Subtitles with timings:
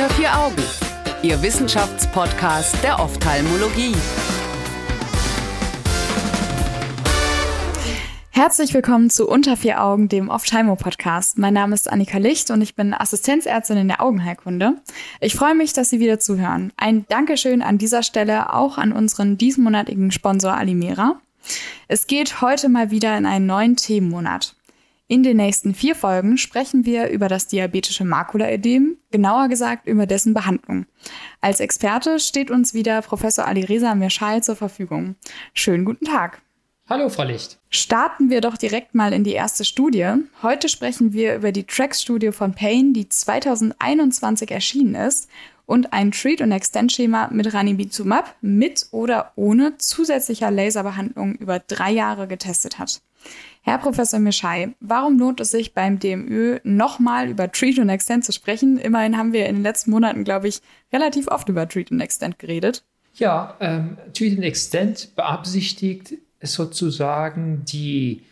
[0.00, 0.62] Unter vier Augen,
[1.22, 3.94] Ihr Wissenschaftspodcast der Ophthalmologie.
[8.30, 11.36] Herzlich willkommen zu Unter vier Augen, dem Ophthalmo-Podcast.
[11.36, 14.80] Mein Name ist Annika Licht und ich bin Assistenzärztin in der Augenheilkunde.
[15.20, 16.72] Ich freue mich, dass Sie wieder zuhören.
[16.78, 21.20] Ein Dankeschön an dieser Stelle auch an unseren diesmonatigen Sponsor Alimera.
[21.88, 24.54] Es geht heute mal wieder in einen neuen Themenmonat.
[25.10, 30.34] In den nächsten vier Folgen sprechen wir über das diabetische Makulaödem, genauer gesagt über dessen
[30.34, 30.86] Behandlung.
[31.40, 35.16] Als Experte steht uns wieder Professor Alireza Mirschal zur Verfügung.
[35.52, 36.42] Schönen guten Tag.
[36.88, 37.58] Hallo, Frau Licht.
[37.70, 40.12] Starten wir doch direkt mal in die erste Studie.
[40.44, 45.28] Heute sprechen wir über die Track-Studie von Payne, die 2021 erschienen ist
[45.66, 52.28] und ein Treat- und Extend-Schema mit Ranibizumab mit oder ohne zusätzlicher Laserbehandlung über drei Jahre
[52.28, 53.00] getestet hat.
[53.62, 58.32] Herr Professor Mischai, warum lohnt es sich beim DMÖ nochmal über Treat und Extend zu
[58.32, 58.78] sprechen?
[58.78, 60.60] Immerhin haben wir in den letzten Monaten, glaube ich,
[60.92, 62.84] relativ oft über Treat und Extend geredet.
[63.14, 68.22] Ja, ähm, Treat and Extend beabsichtigt sozusagen die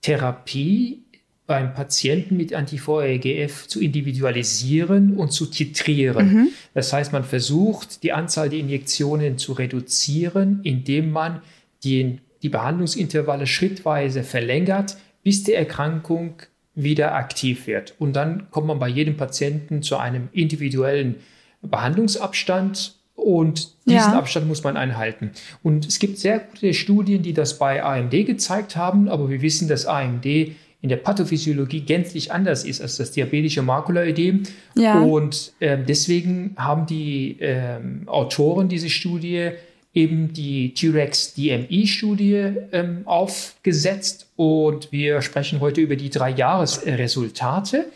[0.00, 1.02] Therapie
[1.46, 6.32] beim Patienten mit Anti-VEGF zu individualisieren und zu titrieren.
[6.32, 6.48] Mhm.
[6.74, 11.42] Das heißt, man versucht, die Anzahl der Injektionen zu reduzieren, indem man
[11.84, 16.42] den die Behandlungsintervalle schrittweise verlängert, bis die Erkrankung
[16.74, 17.94] wieder aktiv wird.
[17.98, 21.16] Und dann kommt man bei jedem Patienten zu einem individuellen
[21.62, 24.18] Behandlungsabstand und diesen ja.
[24.18, 25.30] Abstand muss man einhalten.
[25.62, 29.68] Und es gibt sehr gute Studien, die das bei AMD gezeigt haben, aber wir wissen,
[29.68, 34.42] dass AMD in der Pathophysiologie gänzlich anders ist als das diabetische Makulaödem.
[34.76, 35.00] Ja.
[35.00, 39.52] Und äh, deswegen haben die äh, Autoren diese Studie
[39.96, 47.86] eben die T-Rex DMI-Studie ähm, aufgesetzt und wir sprechen heute über die drei Jahresresultate.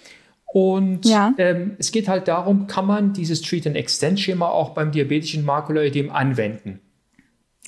[0.46, 1.34] Und ja.
[1.36, 6.80] ähm, es geht halt darum, kann man dieses Treat-and-Extend-Schema auch beim diabetischen Makulaödem anwenden?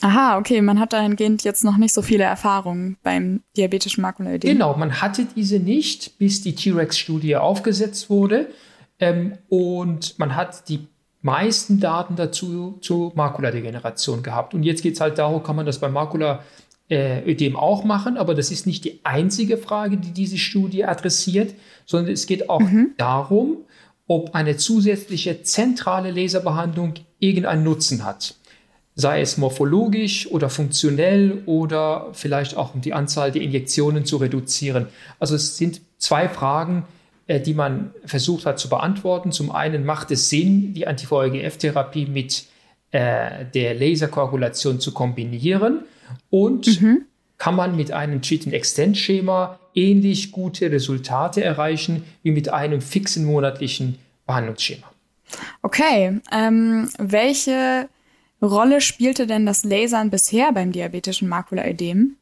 [0.01, 4.51] Aha, okay, man hat dahingehend jetzt noch nicht so viele Erfahrungen beim diabetischen Makulaödem.
[4.51, 8.49] Genau, man hatte diese nicht, bis die T-Rex-Studie aufgesetzt wurde.
[8.99, 10.89] Ähm, und man hat die
[11.23, 14.55] meisten Daten dazu zur Makuladegeneration gehabt.
[14.55, 18.51] Und jetzt geht es halt darum, kann man das bei Makulaödem auch machen, aber das
[18.51, 21.55] ist nicht die einzige Frage, die diese Studie adressiert,
[21.87, 22.91] sondern es geht auch mhm.
[22.97, 23.59] darum,
[24.09, 28.35] ob eine zusätzliche zentrale Laserbehandlung irgendeinen Nutzen hat.
[28.95, 34.89] Sei es morphologisch oder funktionell oder vielleicht auch um die Anzahl der Injektionen zu reduzieren.
[35.19, 39.33] Also es sind zwei Fragen, äh, die man versucht hat zu beantworten.
[39.33, 42.47] Zum einen macht es Sinn, die Anti-VEGF-Therapie mit
[42.91, 45.81] äh, der Laserkoagulation zu kombinieren
[46.31, 47.07] und mhm.
[47.39, 54.87] kann man mit einem Treat-and-Extend-Schema ähnlich gute Resultate erreichen wie mit einem fixen monatlichen Behandlungsschema.
[55.63, 57.89] Okay, ähm, welche
[58.43, 62.17] Rolle spielte denn das Lasern bisher beim diabetischen Makulaödem?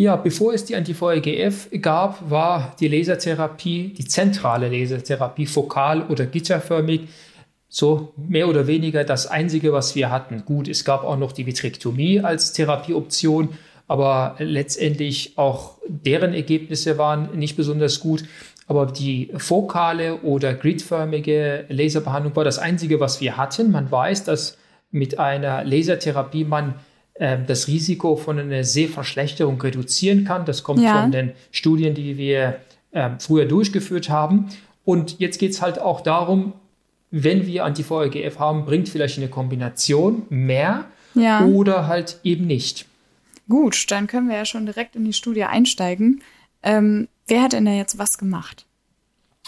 [0.00, 7.02] Ja, bevor es die Anti-VEGF gab, war die Lasertherapie, die zentrale Lasertherapie, fokal oder gitterförmig,
[7.68, 10.46] so mehr oder weniger das Einzige, was wir hatten.
[10.46, 13.50] Gut, es gab auch noch die Vitrektomie als Therapieoption,
[13.88, 18.24] aber letztendlich auch deren Ergebnisse waren nicht besonders gut.
[18.68, 23.70] Aber die fokale oder gridförmige Laserbehandlung war das Einzige, was wir hatten.
[23.70, 24.56] Man weiß, dass
[24.90, 26.76] mit einer Lasertherapie man
[27.20, 30.46] das Risiko von einer Sehverschlechterung reduzieren kann.
[30.46, 31.02] Das kommt ja.
[31.02, 32.60] von den Studien, die wir
[32.92, 34.48] äh, früher durchgeführt haben.
[34.84, 36.54] Und jetzt geht es halt auch darum,
[37.10, 41.44] wenn wir Anti-VEGF haben, bringt vielleicht eine Kombination mehr ja.
[41.44, 42.86] oder halt eben nicht.
[43.48, 46.22] Gut, dann können wir ja schon direkt in die Studie einsteigen.
[46.62, 48.64] Ähm, wer hat denn da jetzt was gemacht?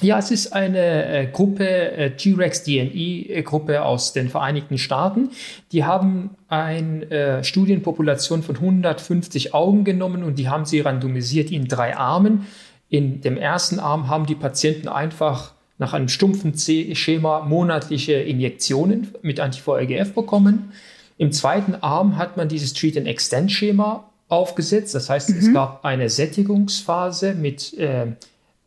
[0.01, 5.31] Ja, es ist eine äh, Gruppe, äh, G-Rex DNI-Gruppe äh, aus den Vereinigten Staaten.
[5.71, 11.97] Die haben eine Studienpopulation von 150 Augen genommen und die haben sie randomisiert in drei
[11.97, 12.47] Armen.
[12.89, 19.41] In dem ersten Arm haben die Patienten einfach nach einem stumpfen Schema monatliche Injektionen mit
[19.41, 20.73] Anti-VEGF bekommen.
[21.19, 24.95] Im zweiten Arm hat man dieses Treat-and-Extend-Schema aufgesetzt.
[24.95, 25.39] Das heißt, mhm.
[25.39, 28.07] es gab eine Sättigungsphase mit äh,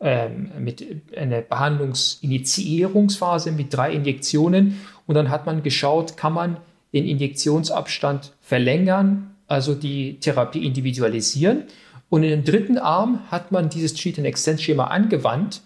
[0.00, 0.84] ähm, mit
[1.16, 6.58] einer Behandlungsinitiierungsphase mit drei Injektionen und dann hat man geschaut, kann man
[6.92, 11.64] den Injektionsabstand verlängern, also die Therapie individualisieren.
[12.08, 15.62] Und in dem dritten Arm hat man dieses Treat-and-Extend-Schema angewandt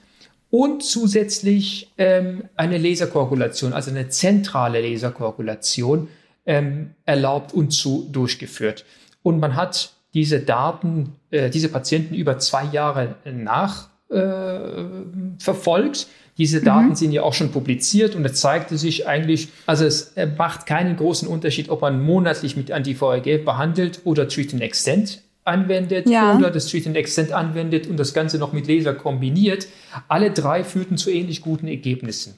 [0.51, 6.09] und zusätzlich ähm, eine Laserkoagulation, also eine zentrale Laserkoagulation
[6.47, 8.85] ähm, erlaubt und zu durchgeführt.
[9.23, 13.90] Und man hat diese Daten, äh, diese Patienten über zwei Jahre nach
[15.39, 16.09] verfolgt.
[16.37, 16.95] Diese Daten mhm.
[16.95, 21.29] sind ja auch schon publiziert und es zeigte sich eigentlich, also es macht keinen großen
[21.29, 26.37] Unterschied, ob man monatlich mit Anti-VEGF behandelt oder Treat and Extend anwendet ja.
[26.37, 29.67] oder das Treat and Extend anwendet und das Ganze noch mit Laser kombiniert.
[30.09, 32.35] Alle drei führten zu ähnlich guten Ergebnissen.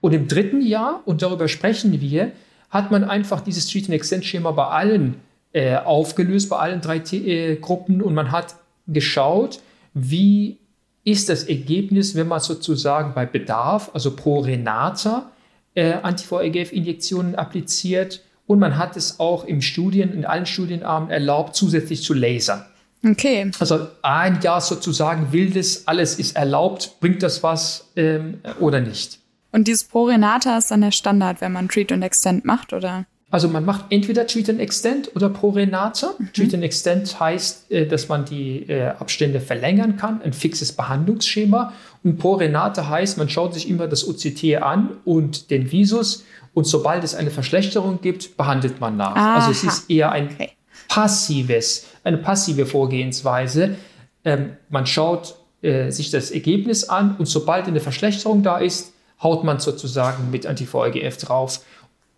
[0.00, 2.32] Und im dritten Jahr, und darüber sprechen wir,
[2.70, 5.16] hat man einfach dieses Treat and Extend Schema bei allen
[5.52, 8.56] äh, aufgelöst, bei allen drei äh, Gruppen und man hat
[8.86, 9.60] geschaut,
[9.94, 10.58] wie
[11.06, 15.30] ist das Ergebnis, wenn man sozusagen bei Bedarf, also pro Renata,
[15.74, 22.02] äh, Anti-VEGF-Injektionen appliziert und man hat es auch im Studien, in allen Studienarmen erlaubt, zusätzlich
[22.02, 22.64] zu lasern.
[23.06, 23.52] Okay.
[23.60, 29.20] Also ein Jahr sozusagen wildes, alles ist erlaubt, bringt das was ähm, oder nicht.
[29.52, 33.06] Und dieses Pro Renata ist dann der Standard, wenn man Treat und Extend macht, oder?
[33.30, 36.14] Also man macht entweder Treat and Extend oder Pro Renata.
[36.18, 36.32] Mhm.
[36.32, 41.72] Treat and Extend heißt, äh, dass man die äh, Abstände verlängern kann, ein fixes Behandlungsschema.
[42.04, 46.24] Und Pro Renata heißt, man schaut sich immer das OCT an und den Visus
[46.56, 49.14] und sobald es eine Verschlechterung gibt, behandelt man nach.
[49.14, 49.34] Aha.
[49.34, 50.52] Also es ist eher ein okay.
[50.88, 53.76] passives, eine passive Vorgehensweise.
[54.24, 59.44] Ähm, man schaut äh, sich das Ergebnis an und sobald eine Verschlechterung da ist, haut
[59.44, 61.60] man sozusagen mit Anti-VEGF drauf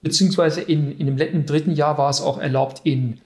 [0.03, 3.21] beziehungsweise in, in dem dritten Jahr war es auch erlaubt, in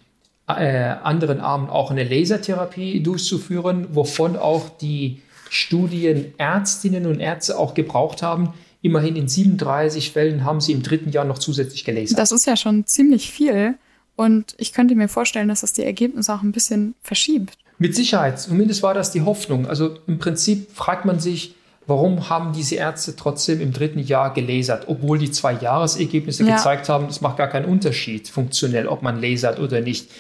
[0.49, 8.23] äh, anderen Armen auch eine Lasertherapie durchzuführen, wovon auch die Studienärztinnen und Ärzte auch gebraucht
[8.23, 8.55] haben.
[8.81, 12.19] Immerhin in 37 Fällen haben sie im dritten Jahr noch zusätzlich gelasert.
[12.19, 13.75] Das ist ja schon ziemlich viel.
[14.17, 17.57] Und ich könnte mir vorstellen, dass das die Ergebnisse auch ein bisschen verschiebt.
[17.79, 18.41] Mit Sicherheit.
[18.41, 19.67] Zumindest war das die Hoffnung.
[19.67, 21.55] Also im Prinzip fragt man sich,
[21.93, 26.57] Warum haben diese Ärzte trotzdem im dritten Jahr gelasert, obwohl die zwei Jahresergebnisse ja.
[26.57, 30.11] gezeigt haben, es macht gar keinen Unterschied funktionell, ob man lasert oder nicht.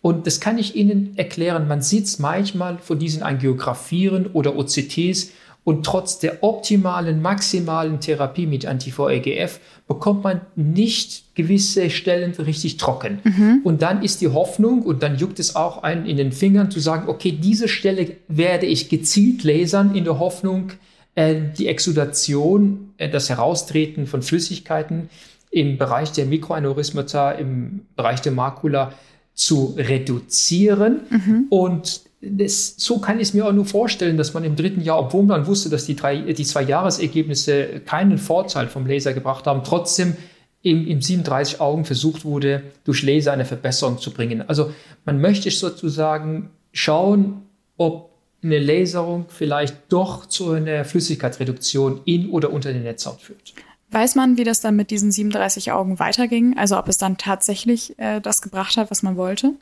[0.00, 1.68] Und das kann ich Ihnen erklären.
[1.68, 5.30] Man sieht manchmal von diesen Angiographien oder OCTs
[5.62, 13.20] und trotz der optimalen, maximalen Therapie mit Anti-VEGF bekommt man nicht gewisse Stellen richtig trocken.
[13.22, 13.60] Mhm.
[13.62, 16.80] Und dann ist die Hoffnung und dann juckt es auch einen in den Fingern zu
[16.80, 20.72] sagen, okay, diese Stelle werde ich gezielt lasern in der Hoffnung,
[21.16, 25.10] die Exudation, äh, das Heraustreten von Flüssigkeiten
[25.50, 28.94] im Bereich der Mikroaneurysmata, im Bereich der Makula
[29.34, 31.00] zu reduzieren.
[31.10, 31.46] Mhm.
[31.50, 34.98] Und das, so kann ich es mir auch nur vorstellen, dass man im dritten Jahr,
[34.98, 39.62] obwohl man wusste, dass die, drei, die zwei Jahresergebnisse keinen Vorteil vom Laser gebracht haben,
[39.64, 40.16] trotzdem
[40.62, 44.42] im, im 37 Augen versucht wurde, durch Laser eine Verbesserung zu bringen.
[44.48, 44.72] Also
[45.04, 47.42] man möchte sozusagen schauen,
[47.76, 48.11] ob
[48.42, 53.54] eine Laserung vielleicht doch zu einer Flüssigkeitsreduktion in oder unter der Netzhaut führt.
[53.90, 56.56] Weiß man, wie das dann mit diesen 37 Augen weiterging?
[56.56, 59.52] Also ob es dann tatsächlich äh, das gebracht hat, was man wollte?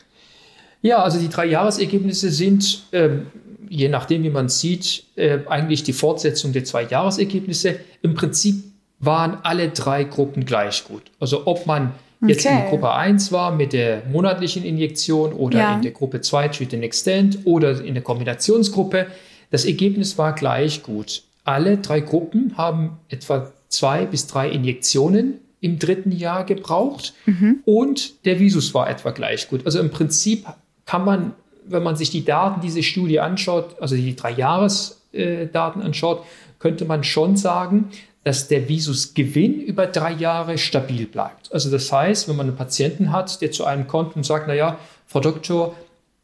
[0.83, 3.27] Ja, also die drei Jahresergebnisse sind, ähm,
[3.69, 7.81] je nachdem, wie man sieht, äh, eigentlich die Fortsetzung der zwei Jahresergebnisse.
[8.03, 8.65] Im Prinzip
[9.01, 11.03] waren alle drei Gruppen gleich gut.
[11.19, 11.93] Also ob man
[12.27, 12.65] jetzt okay.
[12.65, 15.75] in Gruppe 1 war mit der monatlichen Injektion oder ja.
[15.75, 19.07] in der Gruppe 2 Treat and Extend oder in der Kombinationsgruppe.
[19.51, 21.23] Das Ergebnis war gleich gut.
[21.45, 27.61] Alle drei Gruppen haben etwa zwei bis drei Injektionen im dritten Jahr gebraucht mhm.
[27.65, 29.65] und der Visus war etwa gleich gut.
[29.65, 30.47] Also im Prinzip
[30.87, 31.33] kann man,
[31.67, 36.25] wenn man sich die Daten dieser Studie anschaut, also die drei Jahresdaten anschaut,
[36.59, 37.91] könnte man schon sagen,
[38.25, 41.53] dass der Visusgewinn über drei Jahre stabil bleibt.
[41.53, 44.79] Also das heißt, wenn man einen Patienten hat, der zu einem kommt und sagt, naja,
[45.07, 45.75] Frau Doktor,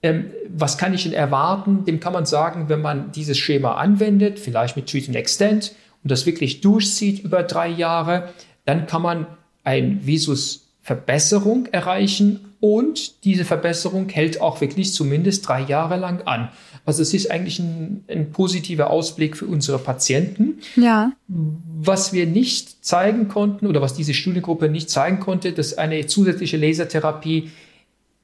[0.03, 1.85] ähm, was kann ich denn erwarten?
[1.85, 6.11] Dem kann man sagen, wenn man dieses Schema anwendet, vielleicht mit Treat and Extend und
[6.11, 8.29] das wirklich durchzieht über drei Jahre,
[8.67, 9.27] dann kann man
[9.65, 16.51] ein Visusverbesserung erreichen und diese Verbesserung hält auch wirklich zumindest drei Jahre lang an.
[16.85, 20.61] Also es ist eigentlich ein, ein positiver Ausblick für unsere Patienten.
[20.77, 21.13] Ja.
[21.29, 26.57] Was wir nicht zeigen konnten oder was diese Studiengruppe nicht zeigen konnte, dass eine zusätzliche
[26.57, 27.51] Lasertherapie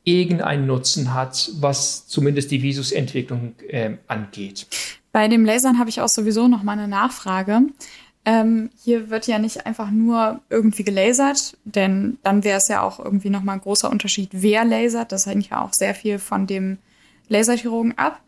[0.05, 4.67] irgendeinen Nutzen hat, was zumindest die Visusentwicklung äh, angeht.
[5.13, 7.61] Bei dem Lasern habe ich auch sowieso noch mal eine Nachfrage.
[8.25, 13.01] Ähm, hier wird ja nicht einfach nur irgendwie gelasert, denn dann wäre es ja auch
[13.01, 15.11] irgendwie nochmal ein großer Unterschied, wer lasert.
[15.11, 16.79] Das hängt ja auch sehr viel von dem
[17.29, 18.21] Laserchirurgen ab.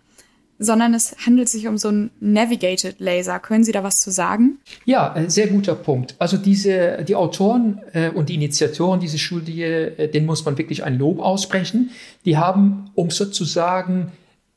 [0.60, 3.40] Sondern es handelt sich um so einen Navigated Laser.
[3.40, 4.58] Können Sie da was zu sagen?
[4.84, 6.14] Ja, ein sehr guter Punkt.
[6.20, 10.84] Also diese, die Autoren äh, und die Initiatoren dieser Studie, äh, denen muss man wirklich
[10.84, 11.90] ein Lob aussprechen.
[12.24, 14.12] Die haben, um sozusagen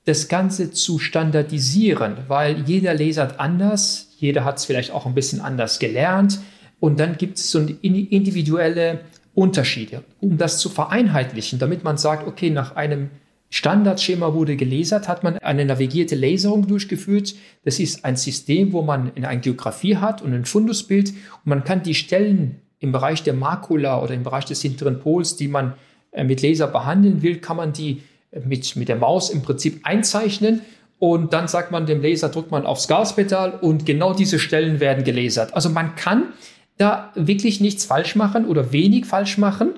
[0.06, 5.41] das Ganze zu standardisieren, weil jeder lasert anders, jeder hat es vielleicht auch ein bisschen
[5.41, 6.39] anders gelernt.
[6.79, 9.01] Und dann gibt es so individuelle
[9.33, 13.09] Unterschiede, um das zu vereinheitlichen, damit man sagt, okay, nach einem
[13.50, 17.36] Standardschema wurde gelasert, hat man eine navigierte Laserung durchgeführt.
[17.63, 21.83] Das ist ein System, wo man eine Geografie hat und ein Fundusbild und man kann
[21.83, 25.74] die Stellen im Bereich der Makula oder im Bereich des hinteren Pols, die man
[26.12, 28.03] äh, mit Laser behandeln will, kann man die
[28.45, 30.62] mit, mit der Maus im Prinzip einzeichnen
[30.99, 35.03] und dann sagt man dem Laser, drückt man aufs Gaspedal und genau diese Stellen werden
[35.03, 35.53] gelasert.
[35.53, 36.33] Also man kann
[36.77, 39.75] da wirklich nichts falsch machen oder wenig falsch machen.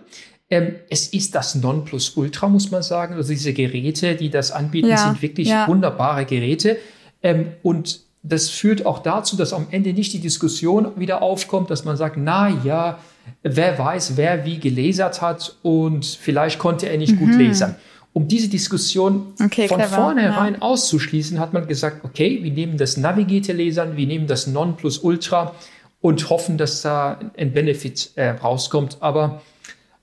[0.49, 3.15] Ähm, es ist das Nonplusultra, muss man sagen.
[3.15, 5.67] Also diese Geräte, die das anbieten, ja, sind wirklich ja.
[5.67, 6.77] wunderbare Geräte.
[7.21, 11.85] Ähm, und das führt auch dazu, dass am Ende nicht die Diskussion wieder aufkommt, dass
[11.85, 12.99] man sagt, na ja,
[13.43, 17.19] wer weiß, wer wie gelasert hat und vielleicht konnte er nicht mhm.
[17.19, 17.75] gut lasern.
[18.11, 20.61] Um diese Diskussion okay, von clever, vornherein ja.
[20.61, 25.53] auszuschließen, hat man gesagt, okay, wir nehmen das navigierte Lasern, wir nehmen das Nonplusultra
[26.01, 28.97] und hoffen, dass da ein Benefit äh, rauskommt.
[29.01, 29.41] Aber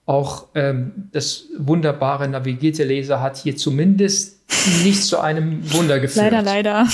[0.07, 4.41] auch ähm, das wunderbare navigierte Laser hat hier zumindest
[4.85, 6.31] nicht zu einem Wunder geführt.
[6.31, 6.87] Leider, leider.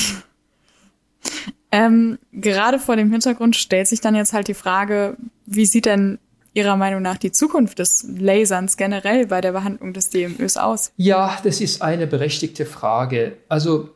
[1.71, 5.17] Ähm, gerade vor dem Hintergrund stellt sich dann jetzt halt die Frage,
[5.47, 6.19] wie sieht denn
[6.55, 10.93] Ihrer Meinung nach die Zukunft des Laserns generell bei der Behandlung des DMÖs aus?
[10.97, 13.35] Ja, das ist eine berechtigte Frage.
[13.49, 13.91] Also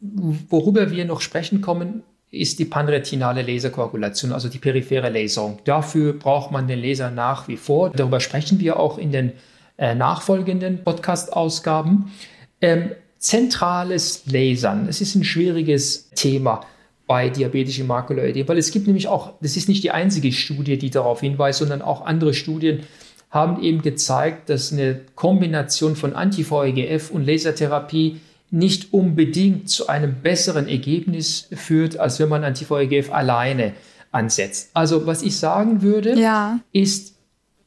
[0.00, 5.58] worüber wir noch sprechen kommen, ist die panretinale Laserkoagulation, also die periphere Laserung.
[5.64, 7.90] Dafür braucht man den Laser nach wie vor.
[7.90, 9.32] Darüber sprechen wir auch in den
[9.78, 12.12] äh, nachfolgenden Podcast-Ausgaben.
[12.60, 16.60] Ähm, zentrales Lasern, es ist ein schwieriges Thema
[17.06, 20.90] bei diabetischen Makuloödem, weil es gibt nämlich auch, das ist nicht die einzige Studie, die
[20.90, 22.80] darauf hinweist, sondern auch andere Studien
[23.30, 28.20] haben eben gezeigt, dass eine Kombination von Anti-VEGF und Lasertherapie
[28.50, 33.74] nicht unbedingt zu einem besseren Ergebnis führt, als wenn man Anti-VEGF alleine
[34.12, 34.70] ansetzt.
[34.74, 36.60] Also was ich sagen würde, ja.
[36.72, 37.14] ist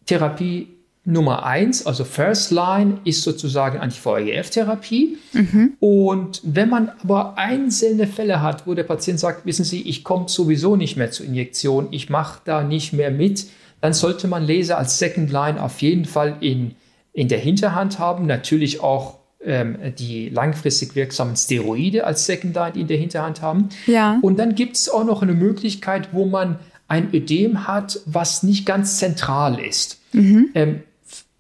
[0.06, 5.18] Therapie Nummer eins, also First Line, ist sozusagen Anti-VEGF-Therapie.
[5.34, 5.74] Mhm.
[5.80, 10.30] Und wenn man aber einzelne Fälle hat, wo der Patient sagt, wissen Sie, ich komme
[10.30, 13.48] sowieso nicht mehr zur Injektion, ich mache da nicht mehr mit,
[13.82, 16.76] dann sollte man Laser als Second Line auf jeden Fall in,
[17.14, 18.26] in der Hinterhand haben.
[18.28, 23.70] Natürlich auch ähm, die langfristig wirksamen Steroide als Second Line in der Hinterhand haben.
[23.88, 24.20] Ja.
[24.22, 28.66] Und dann gibt es auch noch eine Möglichkeit, wo man ein Ödem hat, was nicht
[28.66, 30.02] ganz zentral ist.
[30.12, 30.50] Mhm.
[30.56, 30.84] Ähm,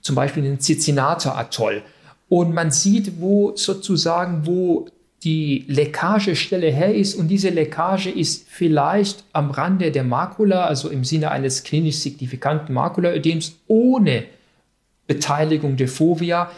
[0.01, 1.83] zum Beispiel den Cincinnati-Atoll.
[2.29, 4.87] Und man sieht, wo sozusagen, wo
[5.23, 11.03] die Leckagestelle her ist und diese Leckage ist vielleicht am Rande der Makula, also im
[11.03, 14.23] Sinne eines klinisch signifikanten Makulaödems ohne
[15.07, 16.51] Beteiligung der Fovea.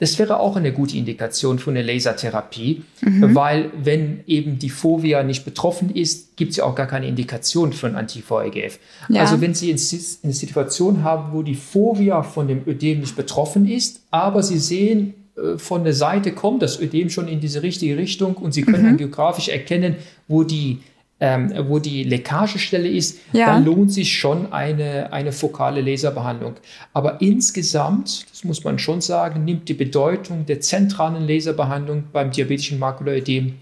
[0.00, 3.34] Das wäre auch eine gute Indikation für eine Lasertherapie, mhm.
[3.34, 7.72] weil wenn eben die Fovea nicht betroffen ist, gibt es ja auch gar keine Indikation
[7.72, 8.78] für ein Anti-VEGF.
[9.08, 9.22] Ja.
[9.22, 14.02] Also wenn Sie eine Situation haben, wo die Fovea von dem Ödem nicht betroffen ist,
[14.12, 18.34] aber Sie sehen, äh, von der Seite kommt das Ödem schon in diese richtige Richtung
[18.34, 18.86] und Sie können mhm.
[18.86, 19.96] dann geografisch erkennen,
[20.28, 20.78] wo die
[21.20, 23.46] ähm, wo die Leckagestelle ist, ja.
[23.46, 26.54] dann lohnt sich schon eine, eine fokale Laserbehandlung.
[26.92, 32.78] Aber insgesamt, das muss man schon sagen, nimmt die Bedeutung der zentralen Laserbehandlung beim diabetischen
[32.78, 33.54] Makuloödem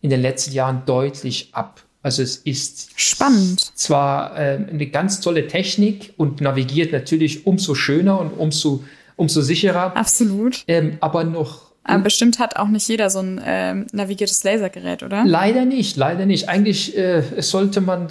[0.00, 1.82] in den letzten Jahren deutlich ab.
[2.02, 3.60] Also es ist spannend.
[3.76, 8.82] Zwar äh, eine ganz tolle Technik und navigiert natürlich umso schöner und umso,
[9.16, 9.94] umso sicherer.
[9.96, 10.64] Absolut.
[10.66, 12.02] Ähm, aber noch aber hm?
[12.02, 15.24] bestimmt hat auch nicht jeder so ein ähm, navigiertes Lasergerät, oder?
[15.24, 16.48] Leider nicht, leider nicht.
[16.48, 18.08] Eigentlich äh, sollte man,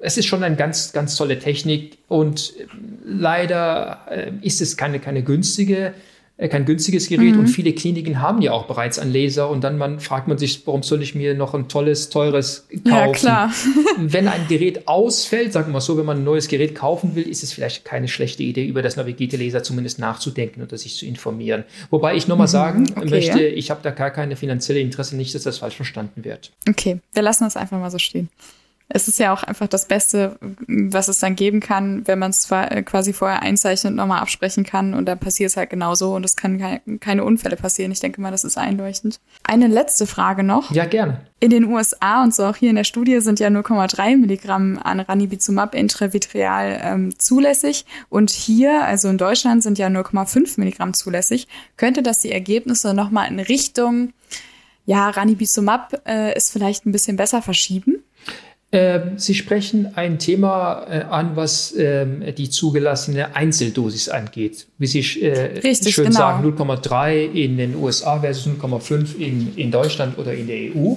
[0.00, 2.54] es ist schon eine ganz, ganz tolle Technik und
[3.04, 5.92] leider äh, ist es keine, keine günstige
[6.48, 7.40] kein günstiges Gerät mhm.
[7.40, 10.66] und viele Kliniken haben ja auch bereits einen Laser und dann man, fragt man sich,
[10.66, 12.88] warum soll ich mir noch ein tolles, teures kaufen?
[12.88, 13.52] Ja, klar.
[13.98, 17.28] wenn ein Gerät ausfällt, sagen wir mal so, wenn man ein neues Gerät kaufen will,
[17.28, 21.06] ist es vielleicht keine schlechte Idee, über das navigierte Laser zumindest nachzudenken oder sich zu
[21.06, 21.64] informieren.
[21.90, 22.50] Wobei ich nochmal mhm.
[22.50, 23.56] sagen okay, möchte, ja.
[23.56, 26.52] ich habe da gar keine finanzielle Interesse, nicht, dass das falsch verstanden wird.
[26.68, 28.28] Okay, wir lassen das einfach mal so stehen
[28.94, 30.36] es ist ja auch einfach das Beste,
[30.68, 34.64] was es dann geben kann, wenn man es äh, quasi vorher einzeichnet und nochmal absprechen
[34.64, 37.90] kann und dann passiert es halt genauso und es kann keine Unfälle passieren.
[37.90, 39.18] Ich denke mal, das ist einleuchtend.
[39.44, 40.70] Eine letzte Frage noch.
[40.72, 41.22] Ja, gerne.
[41.40, 45.00] In den USA und so auch hier in der Studie sind ja 0,3 Milligramm an
[45.00, 51.48] Ranibizumab intravitreal ähm, zulässig und hier, also in Deutschland, sind ja 0,5 Milligramm zulässig.
[51.78, 54.12] Könnte das die Ergebnisse nochmal in Richtung,
[54.84, 58.02] ja, Ranibizumab äh, ist vielleicht ein bisschen besser verschieben?
[58.74, 64.66] Ähm, Sie sprechen ein Thema äh, an, was ähm, die zugelassene Einzeldosis angeht.
[64.78, 66.18] Wie Sie äh, Richtig, schön genau.
[66.18, 70.94] sagen, 0,3 in den USA versus 0,5 in, in Deutschland oder in der EU.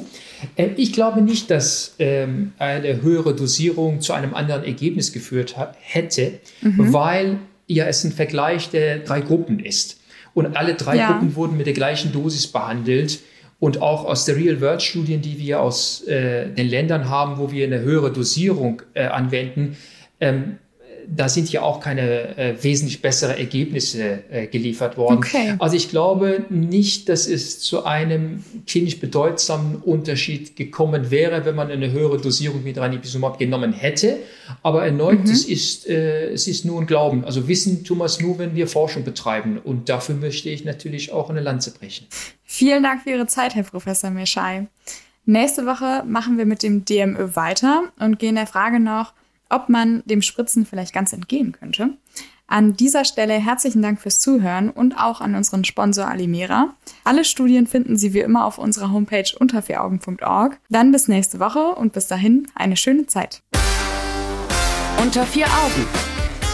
[0.55, 6.39] Äh, ich glaube nicht, dass ähm, eine höhere Dosierung zu einem anderen Ergebnis geführt hätte,
[6.62, 6.94] mhm.
[6.94, 10.00] weil ja es ein Vergleich der drei Gruppen ist.
[10.34, 11.12] Und alle drei ja.
[11.12, 13.20] Gruppen wurden mit der gleichen Dosis behandelt.
[13.60, 17.80] Und auch aus der Real-World-Studien, die wir aus äh, den Ländern haben, wo wir eine
[17.80, 19.78] höhere Dosierung äh, anwenden,
[20.20, 20.58] ähm,
[21.08, 25.18] da sind ja auch keine äh, wesentlich bessere Ergebnisse äh, geliefert worden.
[25.18, 25.56] Okay.
[25.60, 31.72] Also ich glaube nicht, dass es zu einem klinisch bedeutsamen Unterschied gekommen wäre, wenn man
[31.72, 34.18] eine höhere Dosierung mit Ranibizumab genommen hätte.
[34.64, 35.32] Aber erneut, mhm.
[35.32, 37.26] es, ist, äh, es ist nur ein Glauben.
[37.26, 39.58] Also Wissen tun wir es nur, wenn wir Forschung betreiben.
[39.58, 42.08] Und dafür möchte ich natürlich auch eine Lanze brechen.
[42.44, 44.68] Vielen Dank für Ihre Zeit, Herr Professor Meschai.
[45.26, 49.14] Nächste Woche machen wir mit dem DMÖ weiter und gehen der Frage noch,
[49.50, 51.98] ob man dem Spritzen vielleicht ganz entgehen könnte.
[52.48, 56.75] An dieser Stelle herzlichen Dank fürs Zuhören und auch an unseren Sponsor Alimera.
[57.04, 60.60] Alle Studien finden Sie wie immer auf unserer Homepage unter vieraugen.org.
[60.70, 63.42] Dann bis nächste Woche und bis dahin eine schöne Zeit.
[65.02, 65.88] Unter vier Augen.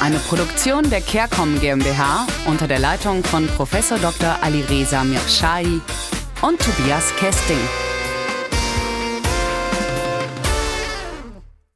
[0.01, 3.71] Eine Produktion der CareCom GmbH unter der Leitung von Prof.
[4.01, 4.37] Dr.
[4.41, 5.81] Alireza Mirshahi
[6.41, 7.59] und Tobias Kesting.